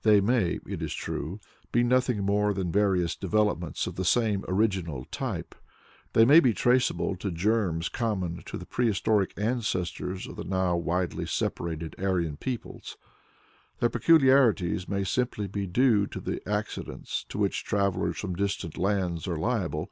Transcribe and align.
They 0.00 0.22
may, 0.22 0.60
it 0.66 0.80
is 0.80 0.94
true, 0.94 1.40
be 1.70 1.82
nothing 1.82 2.24
more 2.24 2.54
than 2.54 2.72
various 2.72 3.14
developments 3.14 3.86
of 3.86 3.96
the 3.96 4.04
same 4.06 4.42
original 4.48 5.04
type; 5.10 5.54
they 6.14 6.24
may 6.24 6.40
be 6.40 6.54
traceable 6.54 7.16
to 7.16 7.30
germs 7.30 7.90
common 7.90 8.42
to 8.46 8.56
the 8.56 8.64
prehistoric 8.64 9.34
ancestors 9.36 10.26
of 10.26 10.36
the 10.36 10.44
now 10.44 10.74
widely 10.74 11.26
separated 11.26 11.94
Aryan 11.98 12.38
peoples; 12.38 12.96
their 13.80 13.90
peculiarities 13.90 14.88
may 14.88 15.04
simply 15.04 15.46
be 15.46 15.66
due 15.66 16.06
to 16.06 16.18
the 16.20 16.40
accidents 16.48 17.22
to 17.28 17.36
which 17.36 17.62
travellers 17.62 18.16
from 18.16 18.34
distant 18.36 18.78
lands 18.78 19.28
are 19.28 19.36
liable. 19.36 19.90